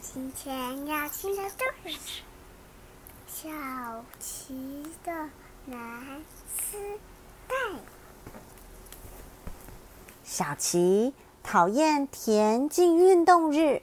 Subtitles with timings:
[0.00, 1.98] 今天要听的故事
[3.26, 5.12] 《小琪的
[5.66, 6.22] 蓝
[6.56, 6.76] 丝
[7.48, 7.54] 带》。
[10.24, 13.82] 小琪讨厌田径运动日，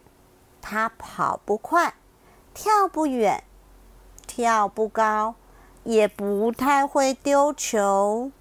[0.61, 1.95] 他跑不快，
[2.53, 3.43] 跳不远，
[4.27, 5.35] 跳不高，
[5.83, 8.31] 也不太会丢球。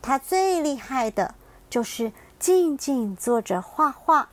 [0.00, 1.34] 他最厉害的
[1.68, 4.30] 就是静静坐着画画。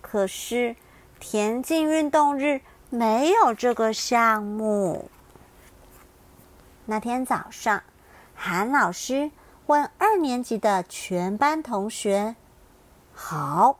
[0.00, 0.76] 可是
[1.20, 5.10] 田径运动日没有这个项目。
[6.86, 7.82] 那天早上，
[8.34, 9.30] 韩老师
[9.66, 12.36] 问二年级的全班同学
[13.12, 13.78] ：“好，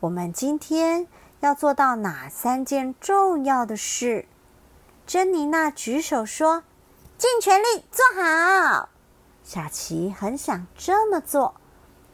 [0.00, 1.06] 我们今天
[1.40, 4.26] 要做到哪三件重要的事？”
[5.06, 6.64] 珍妮娜举手说
[7.16, 8.88] ：“尽全力做好。”
[9.44, 11.54] 小琪很想这么做，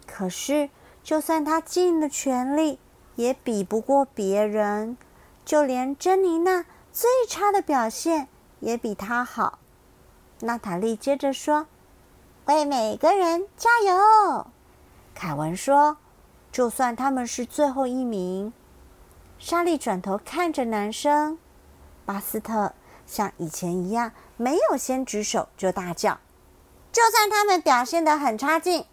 [0.06, 0.68] 可是
[1.02, 2.78] 就算他尽了全力，
[3.16, 4.96] 也比不过别人。
[5.44, 8.28] 就连珍妮娜最差的表现
[8.60, 9.58] 也比他好。
[10.40, 11.66] 娜塔莉接着说
[12.46, 14.46] ：“为每个人加油。”
[15.14, 15.98] 凯文说
[16.50, 18.52] ：“就算他们是最后一名。”
[19.38, 21.38] 莎莉转头看着男生，
[22.06, 22.72] 巴斯特
[23.06, 26.18] 像以前一样，没有先举手就大叫。
[26.90, 28.86] 就算他们表现的很差劲，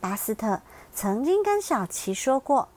[0.00, 0.60] 巴斯特
[0.94, 2.68] 曾经跟小琪说过，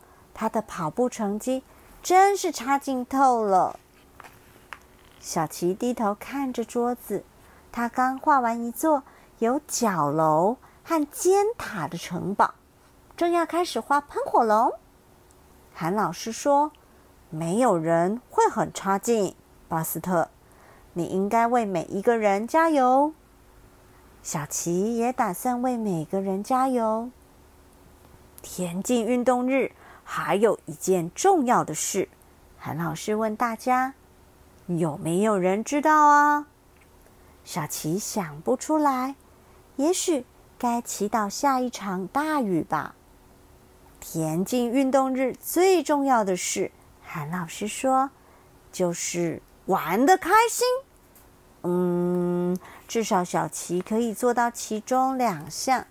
[0.42, 1.62] 他的跑步成绩
[2.02, 3.80] 真是差劲透了。
[5.20, 7.24] 小琪低头看着桌子，
[7.72, 9.04] 他刚画完一座
[9.38, 12.56] 有角楼和尖塔的城堡，
[13.16, 14.74] 正要开始画喷火龙。
[15.76, 16.72] 韩老师说
[17.30, 19.36] ：“没有人会很差劲，
[19.68, 20.30] 巴斯特，
[20.94, 23.14] 你应该为每一个人加油。”
[24.24, 27.12] 小琪也打算为每个人加油。
[28.42, 29.72] 田径运动日
[30.14, 32.10] 还有一件重要的事，
[32.60, 33.94] 韩老师问大家
[34.68, 36.48] ：“有没有人知道啊？”
[37.46, 39.16] 小琪想不出来，
[39.78, 40.26] 也许
[40.60, 42.94] 该祈祷下一场大雨吧。
[44.02, 48.10] 田径运动日最重要的事，韩老师说，
[48.70, 50.68] 就是玩的开心。
[51.62, 52.60] 嗯。
[52.86, 55.86] 至少小琪可以做到其中两项。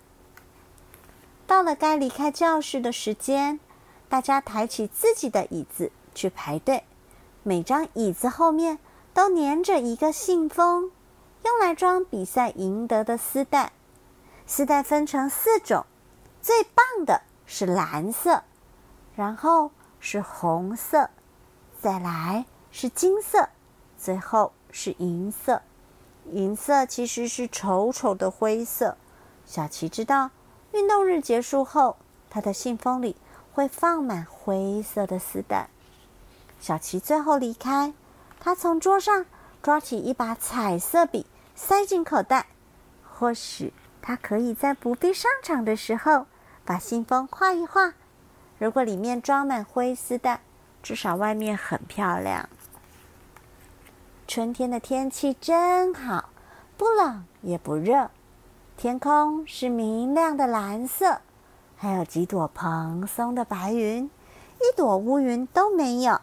[1.47, 3.59] 到了该离开教室的时间，
[4.11, 6.83] 大家抬起自己的椅子去排队。
[7.43, 8.77] 每张椅子后面
[9.13, 10.91] 都粘着一个信封，
[11.45, 13.71] 用来装比赛赢得的丝带。
[14.45, 15.85] 丝带分成四种，
[16.41, 18.43] 最棒的是蓝色，
[19.15, 21.09] 然后是红色，
[21.79, 23.47] 再来是金色，
[23.97, 25.61] 最后是银色。
[26.33, 28.97] 银色其实是丑丑的灰色。
[29.45, 30.31] 小琪知道，
[30.73, 31.95] 运动日结束后，
[32.31, 33.15] 他的信封里
[33.53, 35.69] 会放满灰色的丝带。
[36.59, 37.93] 小琪最后离开，
[38.39, 39.25] 他从桌上
[39.61, 42.47] 抓起一把彩色笔，塞进口袋。
[43.03, 46.25] 或许他可以在不必上场的时候，
[46.63, 47.93] 把信封画一画。
[48.57, 50.41] 如果里面装满灰丝带，
[50.81, 52.47] 至少外面很漂亮。
[54.27, 56.29] 春天的天气真好，
[56.77, 58.09] 不冷也不热，
[58.77, 61.21] 天空是明亮的蓝色，
[61.83, 64.07] 还有几朵蓬松的白云，
[64.59, 66.21] 一朵乌云都没有，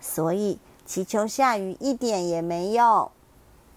[0.00, 3.10] 所以祈求下雨一点也没用。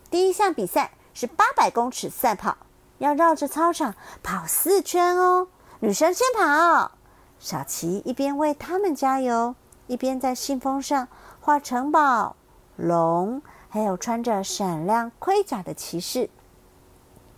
[0.10, 2.56] 第一项比赛是八百公尺赛跑，
[3.00, 5.50] 要绕着操场跑四圈哦。
[5.82, 6.92] 女生先跑，
[7.40, 9.54] 小琪一边为他们加油，
[9.88, 11.10] 一边在信封上
[11.42, 12.38] 画城堡。
[12.78, 16.30] 龙，还有穿着闪亮盔甲的骑士。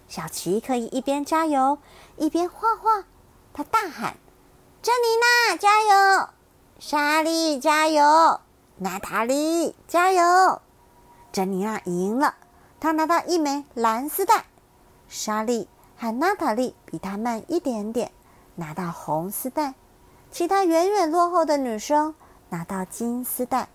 [0.08, 1.80] 小琪可以一边加油
[2.18, 3.06] 一边画画。
[3.54, 4.18] 他大喊
[4.82, 6.30] ：“珍妮娜加油！
[6.80, 8.42] 莎莉加油！
[8.78, 10.60] 娜塔莉加油！”
[11.32, 12.36] 珍妮娜赢了，
[12.80, 14.46] 她拿到一枚蓝丝带。
[15.08, 18.12] 莎莉和娜塔莉比她慢一点点，
[18.56, 19.76] 拿到红丝带。
[20.32, 22.16] 其他远远落后的女生
[22.50, 23.70] 拿到金丝带。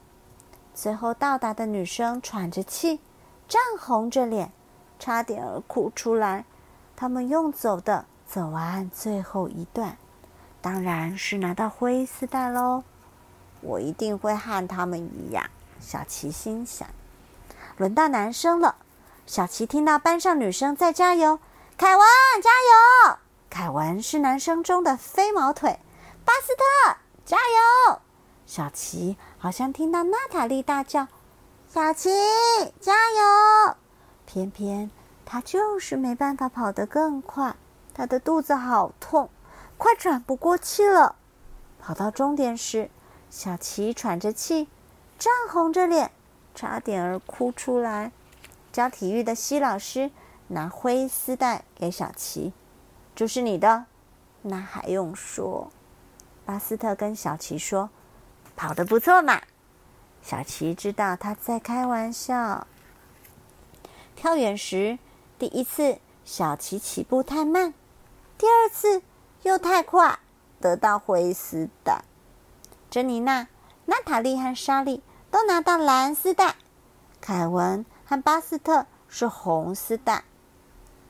[0.75, 3.01] 最后到达的女生喘着气，
[3.49, 4.53] 涨红着脸，
[4.99, 6.45] 差点儿哭出来。
[6.97, 9.97] 他们用走的走完最后一段，
[10.61, 12.85] 当然是拿到灰丝带喽。
[13.63, 15.47] 我一定会和他们一样，
[15.81, 16.87] 小琪心想。
[17.79, 18.77] 轮到男生了，
[19.25, 21.41] 小琪听到班上女生在加油
[21.79, 22.07] ：“凯文
[22.43, 25.79] 加油！”凯文是男生中的飞毛腿。
[26.27, 28.01] 巴斯特加油！
[28.45, 31.09] 小琪好像听到娜塔莉大叫
[31.67, 32.11] ：“小琪，
[32.79, 33.77] 加油！”
[34.27, 34.91] 偏偏
[35.25, 37.57] 他就是没办法跑得更快，
[37.99, 39.29] 他的肚子好痛，
[39.77, 41.17] 快喘不过气了。
[41.81, 42.91] 跑到终点时，
[43.29, 44.69] 小琪喘着气，
[45.19, 46.13] 涨红着脸，
[46.55, 48.13] 差点儿哭出来。
[48.71, 50.13] 教体育的西老师
[50.47, 52.53] 拿灰丝带给小琪
[53.17, 53.87] ：“这是你的。”
[54.43, 55.73] 那还用说？
[56.47, 57.91] 巴斯特跟小琪说
[58.55, 59.43] ：“跑得不错嘛。”
[60.23, 62.69] 小琪知道他在开玩笑。
[64.15, 65.01] 跳远时，
[65.37, 67.75] 第一次小琪起步太慢，
[68.39, 69.03] 第二次
[69.43, 70.21] 又太快，
[70.61, 72.05] 得到灰丝带。
[72.89, 73.49] 珍妮娜、
[73.87, 76.55] 娜塔莉和莎莉都拿到蓝丝带，
[77.21, 80.23] 凯文和巴斯特是红丝带。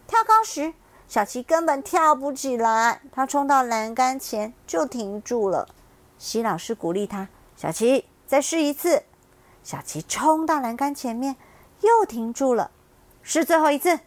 [0.07, 0.73] 跳高时，
[1.07, 5.69] 小琪根本跳不起来，他冲到栏杆前就停住了。
[6.17, 9.03] 西老师鼓励他：“小琪，再试一次。”
[9.63, 11.37] 小琪冲到栏杆前面，
[11.83, 12.71] 又停住了。
[13.23, 14.01] 是最后一次。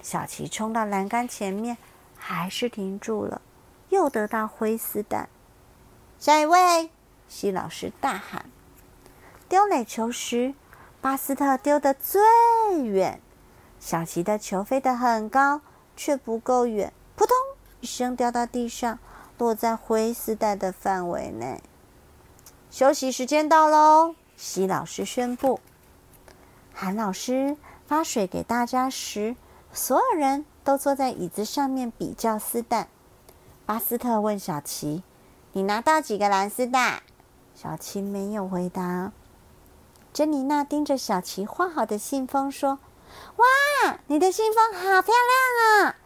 [0.00, 1.76] 小琪冲到栏杆前面，
[2.28, 3.40] 还是停住了，
[3.90, 5.28] 又得到灰丝带。
[6.18, 6.90] 下一位，
[7.28, 8.46] 西老师大喊。
[9.48, 10.54] 丢垒球时，
[11.00, 12.20] 巴斯特丢得最
[12.82, 13.20] 远，
[13.78, 15.60] 小琪的球飞得很高，
[15.96, 17.36] 却不够远，扑通
[17.80, 18.98] 一声掉到地上，
[19.38, 21.62] 落在灰丝带的范围内。
[22.72, 25.60] 休息时间到喽，西老师宣布。
[26.74, 27.56] 韩老师。
[27.86, 29.36] 发水给大家时，
[29.72, 32.88] 所有人都坐在椅子上面比较丝带。
[33.64, 35.04] 巴斯特问小琪
[35.54, 37.04] ：“你拿到几个蓝丝带？”
[37.54, 39.12] 小琪没有回答。
[40.12, 42.80] 珍妮娜盯着小琪画好的信封说
[43.38, 45.14] ：“哇，你的信封好漂
[45.70, 45.96] 亮啊！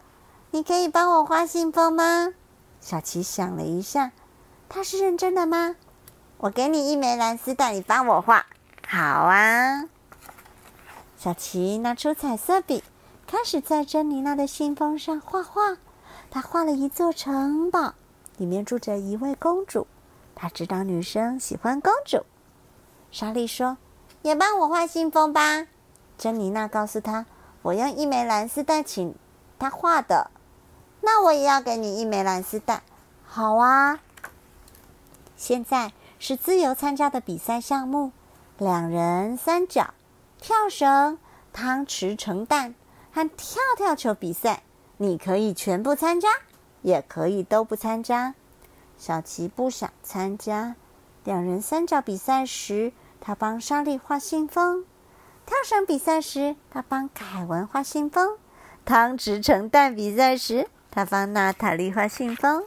[0.51, 2.35] 你可以帮我画信封吗？”
[2.83, 4.13] 小琪想了一下，
[4.69, 5.77] 他是认真的吗？
[6.37, 8.45] 我给你一枚蓝丝带，你帮我画。
[8.87, 9.89] 好啊。
[11.17, 12.85] 小琪拿出彩色笔，
[13.31, 15.77] 开始在珍妮娜的信封上画画。
[16.33, 17.95] 他画了一座城堡，
[18.39, 19.87] 里面住着一位公主。
[20.35, 22.27] 他知道女生喜欢公主。
[23.13, 23.79] 莎莉说
[24.23, 25.69] ：“也帮我画信封吧。”
[26.19, 27.25] 珍妮娜告诉他
[27.63, 29.15] ：“我用一枚蓝丝带请
[29.61, 30.33] 他画的。”
[31.01, 32.83] 那我也要给你一枚蓝丝带。
[33.25, 34.01] 好啊。
[35.37, 38.11] 现在是自由参加的比赛项目，
[38.59, 39.95] 两人三角。
[40.41, 41.17] 跳绳、
[41.53, 42.75] 汤匙盛蛋
[43.13, 44.63] 和跳跳球比赛，
[44.99, 46.29] 你可以全部参加，
[46.83, 48.35] 也可以都不参加。
[48.97, 50.77] 小琪不想参加。
[51.25, 54.85] 两人三角比赛时，他帮莎莉画信封；
[55.45, 58.37] 跳绳比赛时，他帮凯文画信封；
[58.85, 62.65] 汤匙盛蛋比赛时，他帮娜塔莉画信封。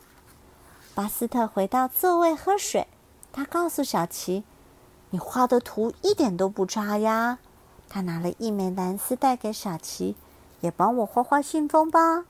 [0.93, 2.87] 巴斯特回到座位喝水，
[3.31, 4.43] 他告诉小琪
[5.09, 7.39] ：“你画的图一点都不差呀。”
[7.89, 10.15] 他拿了一枚蓝丝带给小琪，
[10.63, 12.23] 也帮我画画信封吧。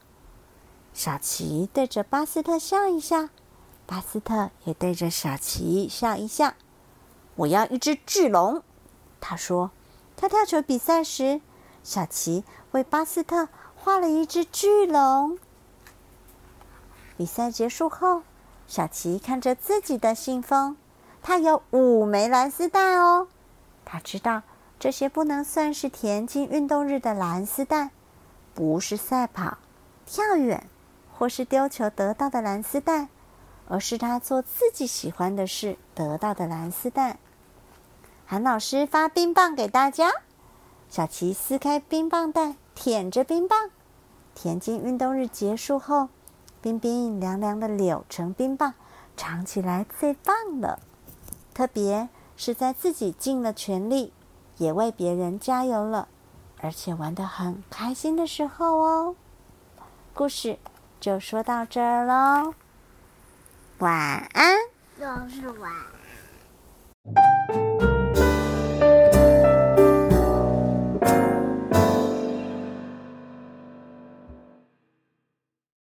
[0.92, 3.30] 小琪对着巴斯特笑一笑，
[3.86, 6.54] 巴斯特也对着小琪笑一笑。
[7.36, 8.64] 我要一只巨龙，
[9.22, 9.70] 他说。
[10.16, 11.42] 跳跳球比赛时，
[11.84, 15.38] 小琪为巴斯特画了一只巨龙。
[17.16, 18.24] 比赛结束后，
[18.68, 20.76] 小琪看着自己的信封，
[21.22, 23.28] 他有五枚蓝丝带哦。
[23.86, 24.42] 他知道。
[24.80, 27.92] 这些不能算是田径运动日的蓝丝带，
[28.54, 29.58] 不是赛跑、
[30.06, 30.68] 跳远
[31.12, 33.08] 或是丢球得到的蓝丝带，
[33.68, 37.18] 而是他做自己喜欢的事得到的蓝丝带。
[38.26, 40.12] 韩老师发冰棒给大家，
[40.90, 43.70] 小琪撕开冰棒袋，舔着冰棒。
[44.36, 46.10] 田径运动日结束后，
[46.62, 48.74] 冰冰凉凉的柳橙冰棒
[49.16, 50.80] 尝起来最棒了，
[51.54, 54.14] 特别是在自己尽了全力。
[54.58, 56.08] 也为别人加油了，
[56.64, 59.16] 而且玩得很开心的时候哦。
[60.14, 60.58] 故事
[61.02, 62.54] 就说到这儿喽，
[63.80, 63.92] 晚
[64.34, 64.58] 安。
[64.98, 66.03] 又是晚安。